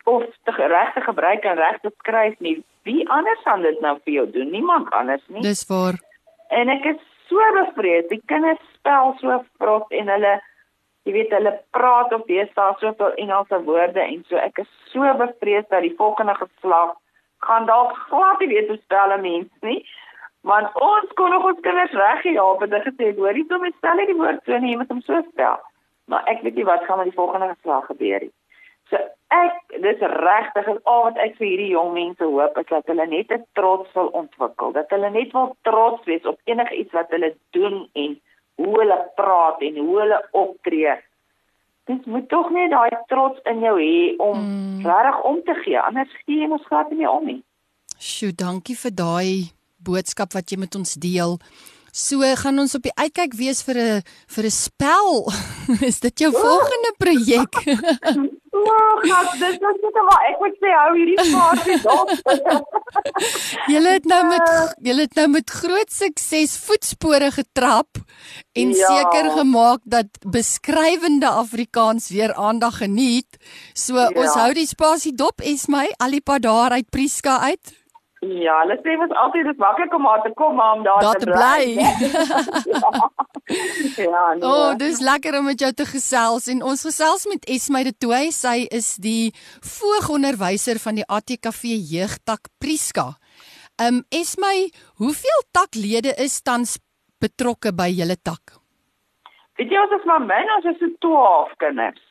[0.04, 3.96] of te reg te gebruik en reg te skryf nie, wie anders gaan dit nou
[4.04, 4.50] vir jou doen?
[4.52, 5.44] Niemand anders nie.
[5.46, 6.00] Dis waar.
[6.50, 8.08] En ek is so bevrees.
[8.10, 10.34] Die kinders spel so vrot en hulle
[11.04, 15.68] jy weet hulle praat op deesdae soveel Engelse woorde en so ek is so bevrees
[15.70, 16.96] dat die volgende geslag
[17.48, 19.86] gaan dalk glad nie weet hoe spel 'n mens nie.
[20.42, 24.06] Want ons kon nog ons kinders reghelp en dit gesê hoor jy sommer spel nie
[24.06, 25.60] die woord so nie, jy moet hom so spel.
[26.06, 28.34] Maar ek weet nie wat gaan met die volgende geslag gebeur nie.
[28.90, 32.92] So ek dis regtig en al wat ek vir hierdie jong mense hoop is dat
[32.92, 36.94] hulle net 'n trots wil ontwikkel, dat hulle net wil trots wees op enige iets
[36.94, 38.22] wat hulle doen en
[38.62, 40.96] hoe hulle praat en hoe hulle optree.
[41.90, 44.86] Dit moet tog net daai trots in jou hê om mm.
[44.88, 47.42] regtig om te gee, anders gee jy mos glad nie om nie.
[48.00, 49.32] Sjoe, dankie vir daai
[49.84, 51.38] boodskap wat jy met ons deel.
[51.94, 55.30] So gaan ons op die uitkyk wees vir 'n vir 'n spel.
[55.90, 57.54] is dit jou volgende projek?
[58.50, 62.10] Wag, nou, dis net net maar ek moet sê hou hierdie paartjie dop.
[63.74, 68.02] julle het nou met julle het nou met groot sukses voetspore getrap
[68.58, 68.90] en ja.
[68.90, 73.38] seker gemaak dat beskrywende Afrikaans weer aandag geniet.
[73.78, 74.10] So ja.
[74.18, 77.83] ons hou die spasie dop Esmy Alipa daar uit Priska uit.
[78.24, 81.20] Ja, hulle sê mos altyd dit maklik om daar te kom maar om daar Dat
[81.20, 81.64] te bly.
[82.74, 82.92] ja,
[84.04, 84.46] ja nee.
[84.48, 87.94] O, oh, dis lekker om met jou te gesels en ons gesels met Esme de
[87.98, 88.32] Toey.
[88.32, 89.34] Sy is die
[89.76, 93.12] voogonderwyser van die ATKV jeugtak Priska.
[93.82, 94.70] Um Esme,
[95.02, 96.78] hoeveel taklede is tans
[97.20, 98.56] betrokke by julle tak?
[99.60, 102.02] Weet jy ons is maar min, ons is so 12 kinders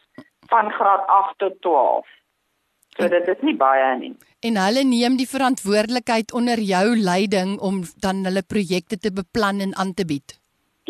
[0.52, 2.12] van graad 8 tot 12.
[2.98, 4.12] So dit is nie baie nie.
[4.42, 9.76] En hulle neem die verantwoordelikheid onder jou leiding om dan hulle projekte te beplan en
[9.76, 10.34] aan te bied.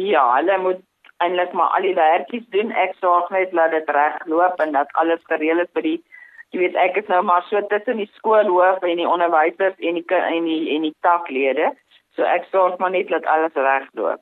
[0.00, 0.80] Ja, hulle moet
[1.20, 2.72] eintlik maar al die werkies doen.
[2.72, 5.98] Ek sorg net dat dit reg loop en dat alles gereël is vir die
[6.52, 10.04] jy weet ek is nou maar so tussen die skoolhoof en die onderwysers en die
[10.16, 11.72] en die en die taklede.
[12.16, 14.20] So ek sorg maar net dat alles reg loop.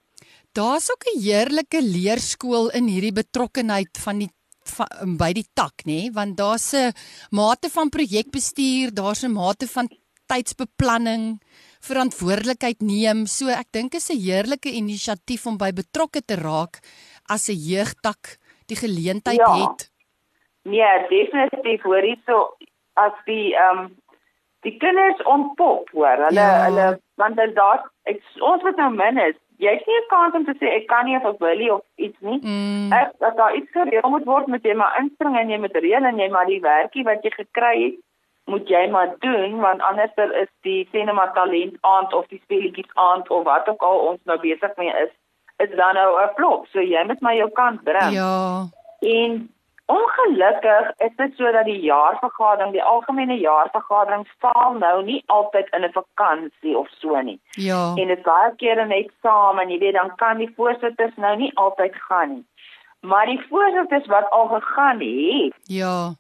[0.59, 4.31] Daar's ook 'n heerlike leerskool in hierdie betrokkenheid van die
[4.77, 6.13] van, by die tak nê nee?
[6.13, 6.93] want daar's 'n
[7.31, 9.89] mate van projekbestuur, daar's 'n mate van
[10.31, 11.41] tydsbeplanning,
[11.81, 13.27] verantwoordelikheid neem.
[13.27, 16.81] So ek dink is 'n heerlike inisiatief om by betrokke te raak
[17.29, 19.53] as 'n jeugtak die geleentheid ja.
[19.63, 19.91] het.
[20.63, 22.57] Nee, definitief hoor hierso
[22.95, 23.97] as die ehm um,
[24.63, 26.19] die kinders ontpop hoor.
[26.29, 26.65] Hulle ja.
[26.67, 27.87] hulle want hulle daar
[28.53, 31.05] ons wat nou min is, jy het nie 'n kans om te sê ek kan
[31.05, 32.41] nie of ek wil nie of iets nie.
[32.43, 32.93] Mm.
[32.93, 36.05] Ek as daar iets gereël moet word met jy maar inspring en jy moet reël
[36.05, 37.99] en jy maar die werkie wat jy gekry het
[38.47, 43.31] moet jy maar doen want anders is die sinema talent aand of die speletjies aand
[43.31, 45.13] of wat ook al ons nou besig mee is
[45.63, 46.67] is dan nou 'n flop.
[46.67, 48.13] So jy moet maar jou kant bring.
[48.13, 48.67] Ja.
[49.01, 49.51] En
[49.91, 55.85] Ongelukkig is dit so dat die jaarvergadering, die algemene jaarvergadering val nou nie altyd in
[55.85, 57.41] 'n vakansie of so nie.
[57.51, 57.83] Ja.
[57.97, 61.53] En dit baie kere net saam en jy weet dan kan die voorsitters nou nie
[61.55, 62.47] altyd gaan nie.
[63.01, 65.55] Maar die voorsitters wat al gegaan het.
[65.63, 66.15] Ja.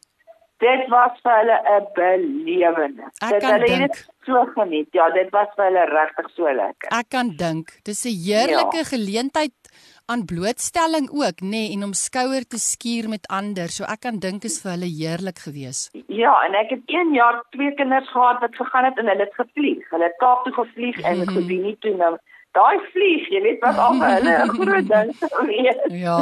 [0.61, 3.14] Dit was vir hulle 'n belewenis.
[3.28, 4.88] Dit hulle het so geniet.
[4.90, 6.88] Ja, dit was vir hulle regtig so lekker.
[6.98, 8.90] Ek kan dink, dis 'n heerlike ja.
[8.94, 9.60] geleentheid
[10.11, 13.70] aan blootstelling ook, nê, nee, en om skouer te skuur met ander.
[13.70, 15.87] So ek kan dink is vir hulle heerlik gewees.
[16.09, 19.38] Ja, en ek het 1 jaar twee kinders gehad wat gegaan het en hulle het
[19.38, 19.87] gevlieg.
[19.94, 21.38] Hulle het Kaap toe gevlieg mm -hmm.
[21.38, 22.16] en nie toe nou
[22.59, 25.81] daai vlieg, jy weet wat al hulle 'n groot ding gewees.
[26.07, 26.18] Ja,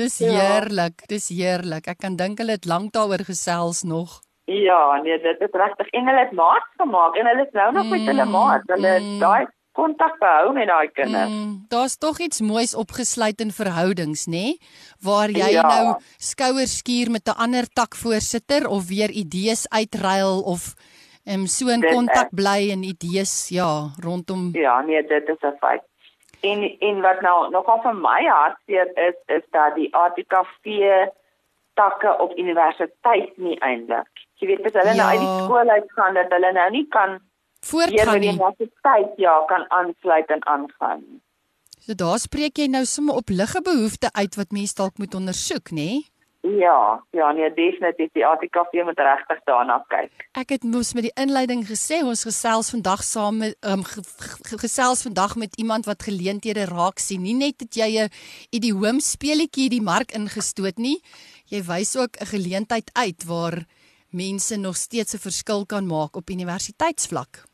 [0.00, 0.30] dis ja.
[0.32, 1.88] heerlik, dis heerlik.
[1.92, 4.20] Ek kan dink hulle het lank daaroor gesels nog.
[4.48, 5.88] Ja, nee, dit is regtig.
[5.92, 8.62] En hulle het maat gemaak en hulle is nou nog met hulle maat.
[8.72, 9.18] Hulle mm.
[9.20, 9.46] daai
[9.78, 11.30] kontak behou met daai kinders.
[11.30, 14.44] Mm, Daar's tog iets moois opgesluit in verhoudings, nê?
[14.50, 14.58] Nee?
[15.06, 15.66] Waar jy ja.
[15.66, 15.98] nou
[16.30, 20.74] skouers skuur met 'n ander takvoorsitter of weer idees uitruil of
[21.24, 25.56] em um, so in kontak bly en idees ja, rondom Ja, nee, dit is 'n
[25.60, 25.84] feit.
[26.40, 30.66] En en wat nou nogal vir my hartseer is, is dat die ATKV
[31.74, 34.10] takke op universiteit nie eintlik.
[34.38, 35.00] Jy weet, as hulle ja.
[35.00, 37.18] nou uit die skool uit gaan dat hulle nou nie kan
[37.70, 38.34] voortgaan nie.
[38.36, 41.02] Ja, die tyd ja kan aansluit en aangaan.
[41.78, 45.70] So daar spreek jy nou sommer op ligge behoeftes uit wat mense dalk moet ondersoek,
[45.70, 45.90] nê?
[45.90, 46.06] Nee?
[46.40, 50.12] Ja, ja, nee, definitief die ATKV moet regtig daarna kyk.
[50.38, 53.82] Ek het mos met die inleiding gesê ons gesels vandag saam met um,
[54.62, 57.24] gesels vandag met iemand wat geleenthede raak sien.
[57.26, 58.12] Nie net dat jy 'n
[58.54, 61.02] idioom speletjie die mark ingestoot nie,
[61.50, 63.66] jy wys ook 'n geleentheid uit waar
[64.10, 67.47] mense nog steeds 'n verskil kan maak op universiteitsvlak.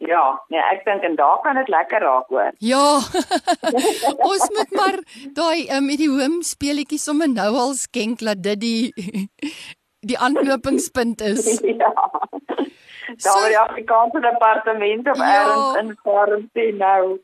[0.00, 2.54] Ja, nee, ek dink en daar kan dit lekker raak hoor.
[2.64, 3.00] Ja.
[4.30, 4.96] ons moet maar
[5.36, 8.94] daai um, met die home speletjie sommer nou al skenk dat dit die
[10.10, 11.60] die aanknopingspunt is.
[11.82, 11.92] ja.
[13.20, 17.20] Daar so, die Afrikaanse departement op ja, erns in Quarantine nou.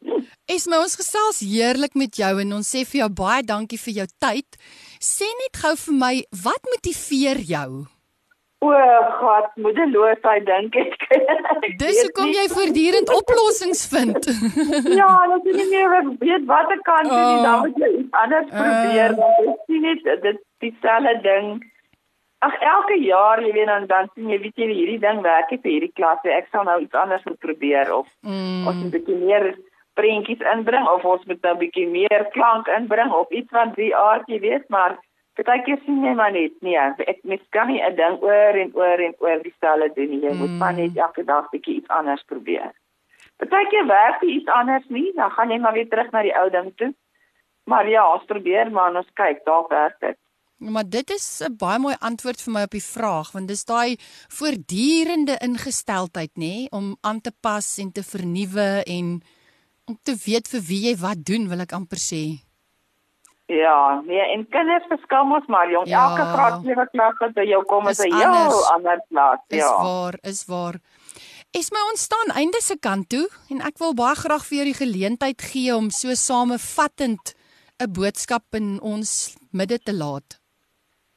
[0.52, 4.02] Is my ons gesels heerlik met jou en ons sê vir jou baie dankie vir
[4.02, 4.60] jou tyd.
[5.00, 7.70] Sê net gou vir my, wat motiveer jou?
[8.66, 10.96] O, God, moedeloosheid dink ek.
[11.82, 14.26] Dis hoekom jy voortdurend oplossings vind.
[15.00, 17.42] ja, dat jy nie meer weet wat ek kan doen Oh.
[17.46, 18.58] dan moet jy iets anders Uh.
[18.60, 19.14] probeer.
[19.20, 21.48] Want ek sien net dit dieselfde ding.
[22.44, 25.58] Ag elke jaar, jy weet dan dan sien jy weet jy hierdie ding werk nie
[25.62, 26.32] vir hierdie klas nie.
[26.36, 28.66] Ek sal nou iets anders moet probeer of Mm.
[28.66, 29.54] ons moet 'n bietjie meer
[29.96, 33.94] prentjies inbring of ons moet nou 'n bietjie meer klank inbring of iets van die
[33.96, 34.98] aard, jy weet, maar
[35.36, 36.76] partykeer sien jy maar net nee,
[37.12, 40.24] ek mens kan nie 'n ding oor en oor en oor dieselfde doen nie.
[40.24, 40.58] Jy moet Mm.
[40.58, 42.72] maar net elke dag bietjie iets anders probeer.
[43.36, 46.50] Partykeer werk dit iets anders nie, dan gaan jy maar weer terug na die ou
[46.50, 46.94] ding toe.
[47.64, 50.16] Maar ja, ons probeer maar en ons kyk, daar werk dit.
[50.58, 53.96] Maar dit is 'n baie mooi antwoord vir my op die vraag want dis daai
[54.28, 59.22] voortdurende ingesteldheid nê nee, om aan te pas en te vernuwe en
[59.84, 62.45] om te weet vir wie jy wat doen wil ek amper sê.
[63.46, 65.86] Ja, nee, en kinders verskil mos maar jong.
[65.86, 66.08] Ja.
[66.08, 68.70] Elke graad 7 klas wat by jou kom is Is 'n heel anders.
[68.70, 69.82] ander klas, Is ja.
[69.82, 70.74] waar, is waar.
[71.52, 74.80] Is my ontstaan einde se kant toe en ek wil baie graag vir jou die
[74.84, 77.34] geleentheid gee om so samevattend
[77.78, 80.40] 'n boodskap in ons midde te laat.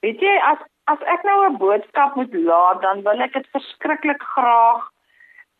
[0.01, 4.21] Weet jy, as as ek nou 'n boodskap moet laat, dan wil ek dit verskriklik
[4.21, 4.81] graag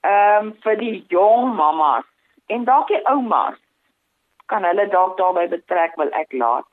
[0.04, 2.06] ehm um, vir die jong mammas
[2.48, 3.58] en dalk die oumas
[4.52, 6.68] kan hulle dalk daarbey betrek wil ek laat.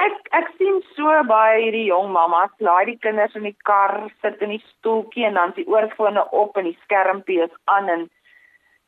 [0.00, 4.40] Ek ek sien so baie hierdie jong mammas laai die kinders in die kar, sit
[4.42, 8.08] in die stoeltjie en dan die oorfone op en die skermpie is aan en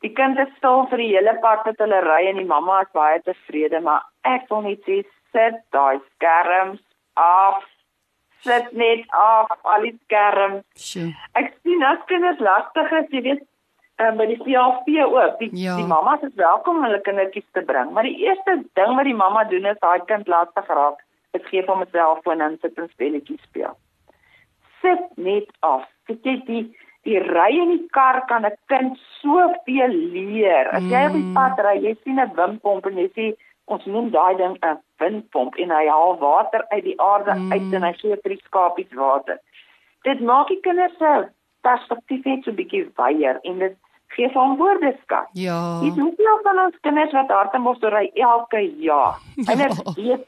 [0.05, 2.91] die kind is stil vir die hele pad wat hulle ry en die mamma is
[2.97, 5.03] baie tevrede, maar ek wil net sê
[5.35, 6.81] sit daai skerms
[7.15, 7.63] af.
[8.45, 10.65] Sit net af al die skerms.
[10.77, 11.09] Sjoe.
[11.39, 13.45] Ek sien as kinders lastig is, jy weet,
[13.99, 15.39] um, by die VLP ook.
[15.39, 15.75] Die, Ja.
[15.75, 19.13] die mammas is welkom om hulle kindertjies te bring, maar die eerste ding wat die
[19.15, 20.99] mamma doen is daai kind lastig raak,
[21.33, 23.75] is gee hom 'n selfoon en sit 'n spelletjie speel.
[24.81, 25.85] Sit net af.
[26.07, 30.69] Sit jy die die ry in die kar kan 'n kind soveel leer.
[30.73, 31.33] As jy op die Mm.
[31.33, 33.35] pad ry, jy sien 'n windpomp en jy sê
[33.67, 37.51] ons noem daai ding 'n windpomp en hy haal water uit die aarde Mm.
[37.51, 39.39] uit en hy gee vir die skapies water.
[40.03, 41.29] Dit maak die kinders se
[41.63, 43.77] perspektief net so bietjie wyer en dit
[44.15, 45.27] gee vir hom woordeskat.
[45.33, 45.59] Ja.
[45.83, 49.19] Dis hoeveel van ons kinders wat hartemos ry elke jaar.
[49.35, 49.93] Hulle Ja.
[49.95, 50.25] weet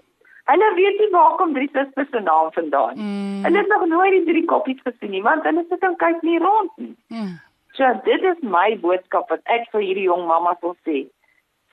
[0.48, 3.04] hulle weet nie waar kom drie susters se naam vandaan nie.
[3.04, 3.44] Mm.
[3.44, 6.40] Hulle het nog nooit die drie koppies gesien nie, want hulle sit en kyk nie
[6.40, 6.96] rond nie.
[7.12, 7.34] Mm.
[7.76, 11.04] So dit is my boodskap wat ek vir hierdie jong mammas wil sê.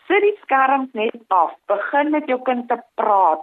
[0.08, 1.54] Sit die skerms net af.
[1.70, 3.40] Begin met jou kind te praat.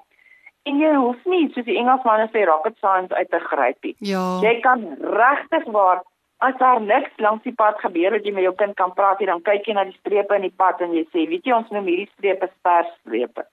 [0.69, 3.95] En jy hoef nie soos die Engelsmanne sê rocket science uit te gryp nie.
[4.11, 4.21] Ja.
[4.43, 6.03] Jy kan regtig waar
[6.41, 9.27] as daar niks langs die pad gebeur wat jy met jou kind kan praat nie,
[9.29, 11.69] dan kyk jy na die strepe in die pad en jy sê, weet jy ons
[11.73, 13.45] noem hierdie strepe sperstrepe.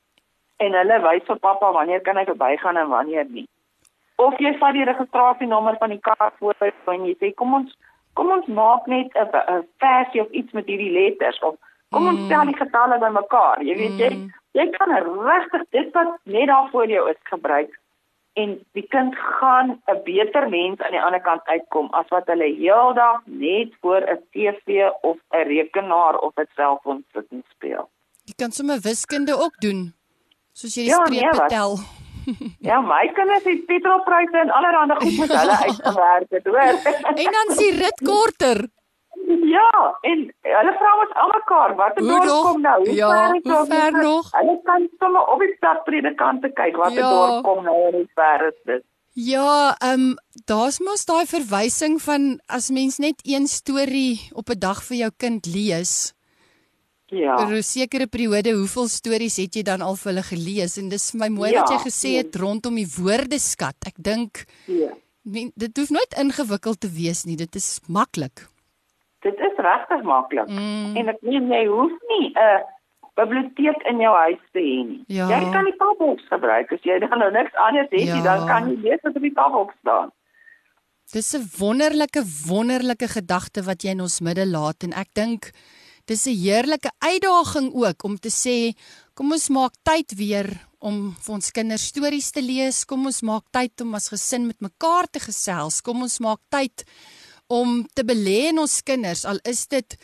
[0.64, 3.46] En hulle wys vir pappa wanneer kan hy verbygaan en wanneer nie.
[4.18, 7.76] Of jy vat die registrasienommer van die kar voor en jy sê kom ons
[8.18, 11.54] kom ons maak net 'n 'n versie of iets met hierdie letters of
[11.92, 12.26] kom ons Mm.
[12.26, 13.62] stel die getalle bymekaar.
[13.62, 14.32] Jy weet jy Mm.
[14.54, 14.90] jy kan
[15.28, 17.70] regtig dit wat net daar voor jou is gebruik
[18.42, 22.48] en die kind gaan 'n beter mens aan die ander kant uitkom as wat hulle
[22.62, 27.88] heeldag net voor 'n TV of 'n rekenaar of 'n selfoon sit en speel.
[28.24, 29.94] Jy kan sommer wiskunde ook doen.
[30.52, 31.48] Soos jy die Ja, nee, strepe wat?
[31.48, 31.78] tel.
[32.68, 36.74] Ja, my kinders het petrolpryse en allerlei goed met hulle uitgewerk het, hoor.
[37.22, 38.68] En dan is die rit korter.
[39.28, 39.70] Ja,
[40.08, 42.76] en hulle vra ons almekaar, watter Hoe dorp kom nou?
[42.86, 44.30] Hoe Ja, ver is hoe ver nog?
[44.32, 47.10] Hulle kan sommer op die stadpredikante kyk watter Ja.
[47.10, 48.84] dorp kom nou en hoe ver is dit.
[49.12, 50.14] Ja, ehm um,
[50.46, 55.10] daar's mos daai verwysing van as mens net een storie op 'n dag vir jou
[55.16, 56.14] kind lees,
[57.06, 57.34] Ja.
[57.36, 60.76] oor 'n sekere periode, hoeveel stories het jy dan al vir hulle gelees?
[60.78, 63.74] En dis vir my mooi Ja, wat jy gesê het rondom die woordeskat.
[63.86, 64.88] Ek dink ja.
[65.22, 67.36] men- dit hoef nooit ingewikkeld te wees nie.
[67.36, 68.46] Dit is maklik.
[69.26, 70.48] Dit is regtig maklik.
[70.48, 70.96] Mm.
[70.96, 72.62] En ek meen jy hoef nie 'n
[73.18, 75.00] biblioteek in jou huis te hê nie.
[75.06, 75.26] Ja.
[75.28, 78.22] Jy kan die tabboks gebruik as jy dan nou niks anders het nie, Ja.
[78.22, 80.12] dan kan jy lees wat op die tabbok staan.
[81.12, 85.50] Dis 'n wonderlike wonderlike gedagte wat jy in ons midde laat en ek dink
[86.06, 88.76] dis 'n heerlike uitdaging ook om te sê
[89.14, 90.46] kom ons maak tyd weer
[90.80, 94.60] om vir ons kinders stories te lees, kom ons maak tyd om as gesin met
[94.60, 96.84] mekaar te gesels, kom ons maak tyd
[97.48, 99.96] om te belê in ons kinders al is dit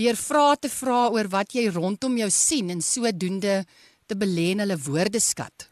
[0.00, 3.64] deur vrae te vra oor wat jy rondom jou sien en sodoende
[4.08, 5.70] te belê in hulle woordeskat.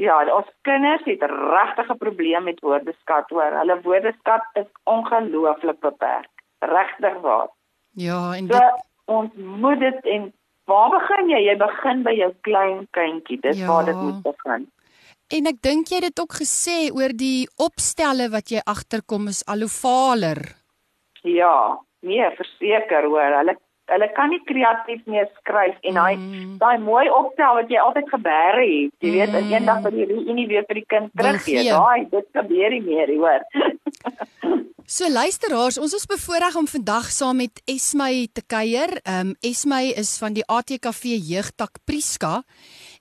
[0.00, 3.52] Ja, ons kinders het regtig 'n probleem met woordeskat hoor.
[3.60, 6.30] Hulle woordeskat is ongelooflik beperk.
[6.60, 7.48] Regtig waar.
[7.94, 10.32] Ja, en So dit ons moet dit en
[10.64, 11.40] waar begin jy?
[11.48, 13.40] Jy begin by jou klein kindjie.
[13.40, 13.66] Dis Ja.
[13.66, 14.70] waar dit moet begin.
[15.32, 19.42] En ek dink jy het dit ook gesê oor die opstelle wat jy agterkom is
[19.48, 20.40] al hoe valer.
[21.22, 23.38] Ja, nee, verseker hoor.
[23.40, 23.56] Hulle
[23.92, 26.58] hulle kan nie kreatief meer skryf en daai Mm.
[26.58, 28.92] daai mooi opstel wat jy altyd gebeere het.
[29.04, 29.42] Jy weet, Mm.
[29.46, 29.52] mm.
[29.52, 31.62] eendag vir die reunie weer vir die kind teruggee.
[31.62, 31.70] gee.
[31.70, 33.42] Daai dit gebeur nie meer, hoor.
[34.86, 38.90] So luisteraars, ons is bevoorreg om vandag saam met Esmy te kuier.
[39.06, 42.42] Ehm um, Esmy is van die ATKV Jeugtak Priska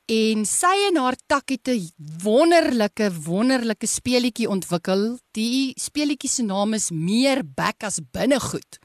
[0.05, 1.91] en sy en haar tak het 'n
[2.23, 5.19] wonderlike wonderlike speletjie ontwikkel.
[5.33, 8.79] Die speletjie se naam is Meer bek as binnegoed.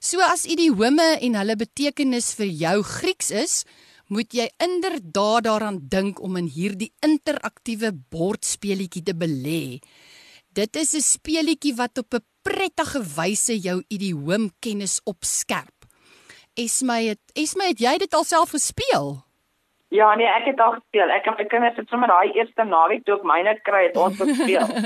[0.00, 3.64] So as idiome en hulle betekenis vir jou Grieks is,
[4.08, 9.78] moet jy inderdaad daaraan dink om in hierdie interaktiewe bordspeletjie te belê.
[10.52, 15.86] Dit is 'n speletjie wat op 'n prettige wyse jou idioomkennis opskerp.
[16.54, 19.29] Esmy het Esmy het jy dit alself gespeel?
[19.90, 21.10] Ja, nee, ek het al gespeel.
[21.10, 24.18] Ek en my kinders het sommer daai eerste naweek toe ek myne kry het ons
[24.22, 24.68] gespeel.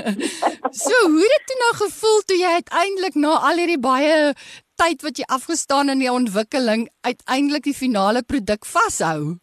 [0.75, 4.33] So hoe het dit toe nou gevoel toe jy uiteindelik na al hierdie baie
[4.81, 9.37] tyd wat jy afgestaan in die ontwikkeling uiteindelik die finale produk vashou?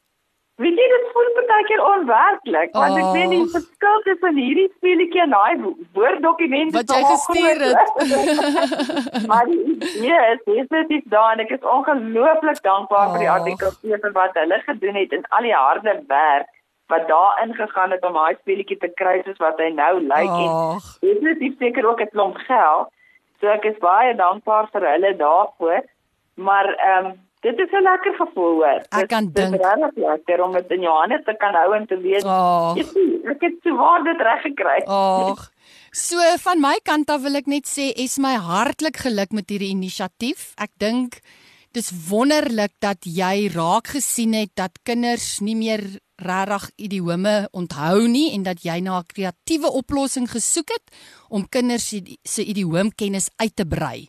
[0.60, 3.12] Weet jy dit voel baie keer onwerklik want ek Oh.
[3.16, 9.26] weet die verskil tussen hierdie speletjie en daai wo- woorddokument Wat is jy gestuur groot.
[9.30, 13.40] maar die idee is definitief daar en ek is ongelooflik dankbaar vir die Ag.
[13.40, 16.48] artikel vir wat hulle gedoen het en al die harde werk
[16.92, 20.52] wat daarin gegaan het om daai speletjie te kry soos wat hy nou lyk en
[20.76, 20.88] Ag.
[21.00, 22.88] definitief seker ook 'n klomp geld.
[23.40, 25.82] So ek is baie dankbaar vir hulle daarvoor.
[26.36, 27.12] Maar ehm um,
[27.42, 28.80] dit is 'n lekker gevoel hoor.
[28.88, 29.62] Ek kan dit is dink.
[29.62, 32.22] regtig lekker om dit in jou hande te kan hou en te weet.
[32.78, 34.78] Jy sien, ek het sowaar dit reg gekry.
[34.86, 35.50] Ag.
[35.90, 39.74] So van my kant af wil ek net sê es my hartlik geluk met hierdie
[39.74, 40.52] inisiatief.
[40.56, 41.20] Ek dink
[41.72, 45.82] dis wonderlik dat jy raak gesien het dat kinders nie meer
[46.22, 50.86] regtig idiome onthou nie en dat jy na 'n kreatiewe oplossing gesoek het
[51.28, 51.88] om kinders
[52.22, 54.08] se idioomkennis uit te brei.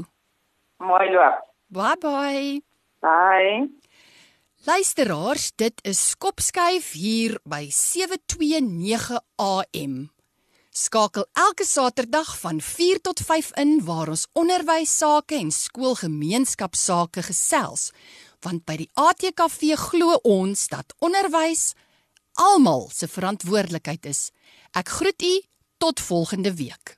[0.77, 1.41] Mooi loop.
[1.69, 2.61] Bye bye.
[3.01, 3.69] Bye.
[4.65, 10.14] Luisteraars, dit is Kopskuif hier by 729 AM.
[10.75, 17.93] Skakel elke Saterdag van 4 tot 5 in waar ons onderwys sake en skoolgemeenskapsake gesels.
[18.43, 21.69] Want by die ATKV glo ons dat onderwys
[22.43, 24.27] almal se verantwoordelikheid is.
[24.75, 25.35] Ek groet u
[25.79, 26.97] tot volgende week.